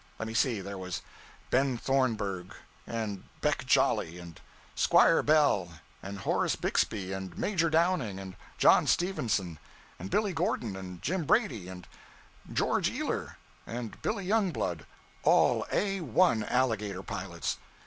Let 0.17 0.27
me 0.27 0.33
see: 0.33 0.61
there 0.61 0.79
was 0.79 1.03
Ben 1.51 1.77
Thornburg, 1.77 2.55
and 2.87 3.25
Beck 3.41 3.67
Jolly, 3.67 4.17
and 4.17 4.41
Squire 4.73 5.21
Bell, 5.21 5.73
and 6.01 6.17
Horace 6.17 6.55
Bixby, 6.55 7.13
and 7.13 7.37
Major 7.37 7.69
Downing, 7.69 8.17
and 8.17 8.35
John 8.57 8.87
Stevenson, 8.87 9.59
and 9.99 10.09
Billy 10.09 10.33
Gordon, 10.33 10.75
and 10.75 11.03
Jim 11.03 11.25
Brady, 11.25 11.67
and 11.69 11.85
George 12.51 12.89
Ealer, 12.89 13.37
and 13.67 14.01
Billy 14.01 14.25
Youngblood 14.25 14.87
all 15.21 15.67
A 15.71 15.99
1 16.01 16.45
alligator 16.45 17.03
pilots. 17.03 17.59